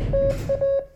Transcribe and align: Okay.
Okay. 0.00 0.93